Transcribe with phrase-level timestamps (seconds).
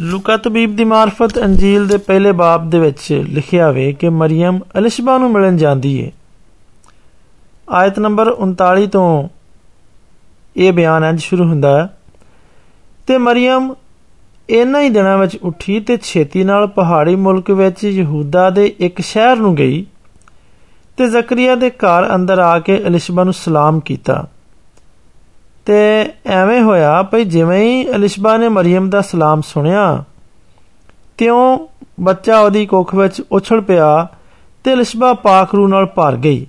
[0.00, 5.18] ਲੂਕਾ ਤਬੀਬ ਦੀ ਮਾਰਫਤ ਅੰਜੀਲ ਦੇ ਪਹਿਲੇ ਬਾਬ ਦੇ ਵਿੱਚ ਲਿਖਿਆ ਵੇ ਕਿ ਮਰੀਮ ਅਲਿਸ਼ਬਾ
[5.18, 6.10] ਨੂੰ ਮਿਲਣ ਜਾਂਦੀ ਏ।
[7.70, 9.28] ਆਇਤ ਨੰਬਰ 39 ਤੋਂ
[10.56, 11.98] ਇਹ ਬਿਆਨ ਅੱਜ ਸ਼ੁਰੂ ਹੁੰਦਾ ਹੈ,
[13.06, 13.74] ਤੇ ਮਰੀਮ
[14.50, 19.36] ਇਨਾਂ ਹੀ ਦਿਨਾਂ ਵਿੱਚ ਉੱਠੀ ਤੇ ਛੇਤੀ ਨਾਲ ਪਹਾੜੀ ਮੁਲਕ ਵਿੱਚ ਯਹੂਦਾ ਦੇ ਇੱਕ ਸ਼ਹਿਰ
[19.36, 19.86] ਨੂੰ ਗਈ
[20.96, 24.28] ਤੇ ਜ਼ਕਰੀਆ ਦੇ ਘਰ ਅੰਦਰ ਆ ਕੇ ਅਲਿਸ਼ਬਾ ਨੂੰ ਸਲਾਮ ਕੀਤਾ।
[25.66, 30.04] ਤੇ ਐਵੇਂ ਹੋਇਆ ਭਈ ਜਿਵੇਂ ਹੀ ਅਲਿਸ਼ਬਾ ਨੇ ਮਰੀਮ ਦਾ ਸਲਾਮ ਸੁਨਿਆ
[31.18, 31.58] ਤਿਉਂ
[32.00, 34.08] ਬੱਚਾ ਉਹਦੀ ਕੁੱਖ ਵਿੱਚ ਉਛਲ ਪਿਆ
[34.64, 36.46] ਤੇ ਅਲਿਸ਼ਬਾ ਪਾਕ ਰੂ ਨਾਲ ਭਰ ਗਈ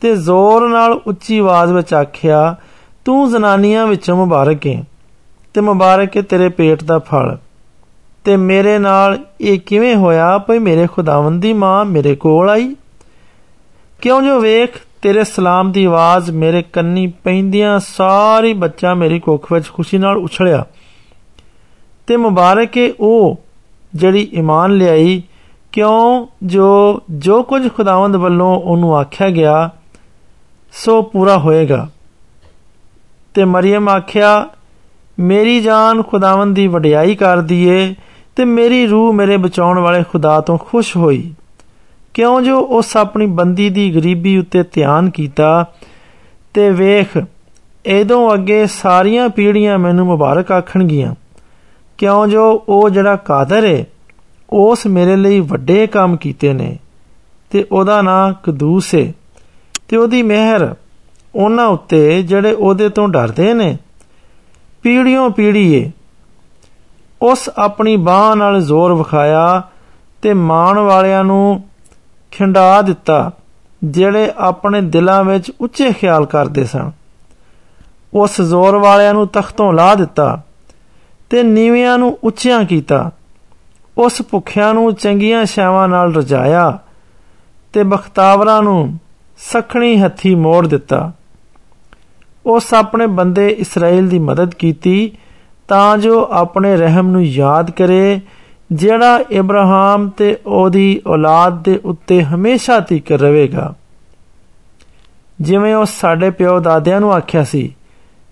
[0.00, 2.56] ਤੇ ਜ਼ੋਰ ਨਾਲ ਉੱਚੀ ਆਵਾਜ਼ ਵਿੱਚ ਆਖਿਆ,
[3.04, 4.84] ਤੂੰ ਜ਼ਨਾਨੀਆਂ ਵਿੱਚੋਂ ਮੁਬਾਰਕ ਹੈ
[5.54, 7.38] ਤੇ ਮੁਬਾਰਕ ਹੈ ਤੇਰੇ ਪੇਟ ਦਾ ਫਲ।
[8.24, 12.76] ਤੇ ਮੇਰੇ ਨਾਲ ਇਹ ਕਿਵੇਂ ਹੋਇਆ ਭਈ ਮੇਰੇ ਖੁਦਾਵੰਦ ਦੀ ਮਾਂ ਮੇਰੇ ਕੋਲ ਆਈ?
[14.02, 14.70] ਕਿਉਂ ਜੋ ਵੇਖ
[15.02, 20.64] ਤੇਰੇ ਸਲਾਮ ਦੀ ਆਵਾਜ਼ ਮੇਰੇ ਕੰਨੀ ਪੈਂਦਿਆਂ, ਸਾਰੀ ਬੱਚਾ ਮੇਰੀ ਕੁੱਖ ਵਿੱਚ ਖੁਸ਼ੀ ਨਾਲ ਉਛਲਿਆ।
[22.06, 23.40] ਤੇ ਮੁਬਾਰਕ ਹੈ ਉਹ
[23.94, 25.22] ਜਿਹੜੀ ਈਮਾਨ ਲਿਆਈ।
[25.72, 26.26] ਕਿਉਂ?
[26.42, 29.70] ਜੋ ਜੋ ਕੁਝ ਖੁਦਾਵੰਦ ਵੱਲੋਂ ਉਹਨੂੰ ਆਖਿਆ ਗਿਆ,
[30.72, 31.88] ਸੋ ਪੂਰਾ ਹੋਏਗਾ।
[33.34, 34.48] ਤੇ ਮਰੀਮ ਆਖਿਆ,
[35.18, 37.94] ਮੇਰੀ ਜਾਨ ਖੁਦਾਵੰਦ ਦੀ ਵਡਿਆਈ ਕਰਦੀ ਏ
[38.36, 41.34] ਤੇ ਮੇਰੀ ਰੂਹ ਮੇਰੇ ਬਚਾਉਣ ਵਾਲੇ ਖੁਦਾ ਤੋਂ ਖੁਸ਼ ਹੋਈ।
[42.14, 45.66] ਕਿਉਂ ਜੋ ਉਸ ਆਪਣੀ ਬੰਦੀ ਦੀ ਗਰੀਬੀ ਉੱਤੇ ਧਿਆਨ ਕੀਤਾ
[46.54, 47.24] ਤੇ ਵੇਖ
[47.86, 51.14] ਇਦੋਂ ਅੱਗੇ ਸਾਰੀਆਂ ਪੀੜ੍ਹੀਆਂ ਮੈਨੂੰ ਮੁਬਾਰਕ ਆਖਣਗੀਆਂ।
[51.98, 53.84] ਕਿਉਂ ਜੋ ਉਹ ਜਿਹੜਾ ਕਾਦਰ ਏ,
[54.50, 56.78] ਉਸ ਮੇਰੇ ਲਈ ਵੱਡੇ ਕੰਮ ਕੀਤੇ ਨੇ।
[57.50, 59.12] ਤੇ ਉਹਦਾ ਨਾਂ ਕਦੂਸ ਏ।
[59.88, 60.74] ਤੇ ਉਹਦੀ ਮਿਹਰ
[61.34, 63.78] ਉਹਨਾਂ ਉੱਤੇ ਜਿਹੜੇ ਉਹਦੇ ਤੋਂ ਡਰਦੇ ਨੇ।
[64.82, 65.90] ਪੀੜ੍ਹੀਆਂ ਪੀੜ੍ਹੀਏ
[67.22, 69.62] ਉਸ ਆਪਣੀ ਬਾਹ ਨਾਲ ਜ਼ੋਰ ਵਿਖਾਇਆ
[70.22, 71.64] ਤੇ ਮਾਣ ਵਾਲਿਆਂ ਨੂੰ
[72.32, 73.30] ਖਿੰਡਾ ਦਿੱਤਾ,
[73.84, 76.90] ਜਿਹੜੇ ਆਪਣੇ ਦਿਲਾਂ ਵਿੱਚ ਉੱਚੇ ਖਿਆਲ ਕਰਦੇ ਸਨ।
[78.14, 80.42] ਉਸ ਜ਼ੋਰ ਵਾਲਿਆਂ ਨੂੰ ਤਖਤੋਂ ਲਾ ਦਿੱਤਾ
[81.30, 83.10] ਤੇ ਨੀਵਿਆਂ ਨੂੰ ਉੱਚਿਆਂ ਕੀਤਾ।
[83.98, 86.78] ਉਸ ਭੁੱਖਿਆਂ ਨੂੰ ਚੰਗੀਆਂ ਛਾਵਾਂ ਨਾਲ ਰਜਾਇਆ
[87.72, 88.98] ਤੇ ਬਖਤਾਵਰਾਂ ਨੂੰ
[89.38, 91.12] ਸਖਣੀ ਹੱਥੀ ਮੋੜ ਦਿੱਤਾ।
[92.46, 95.12] ਉਸ ਆਪਣੇ ਬੰਦੇ ਇਸਰਾਇਲ ਦੀ ਮਦਦ ਕੀਤੀ
[95.68, 98.20] ਤਾਂ ਜੋ ਆਪਣੇ ਰਹਿਮ ਨੂੰ ਯਾਦ ਕਰੇ
[98.72, 103.74] ਜਿਹੜਾ ਇਬਰਾਹਿਮ ਤੇ ਉਹਦੀ ਔਲਾਦ ਦੇ ਉੱਤੇ ਹਮੇਸ਼ਾ ਤੀਕ ਰਹੇਗਾ।
[105.40, 107.76] ਜਿਵੇਂ ਉਹ ਸਾਡੇ ਪਿਓ ਦਾਦਿਆਂ ਨੂੰ ਆਖਿਆ ਸੀ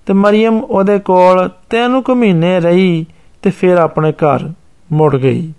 [0.06, 3.06] ਤੇ ਮਰੀਮ ਉਹਦੇ ਕੋਲ ਤਿੰਨ ਕੁ ਮਹੀਨੇ ਰਹੀ
[3.42, 4.52] ਤੇ ਫਿਰ ਆਪਣੇ ਘਰ
[4.92, 5.52] ਮੁੜ ਗਈ।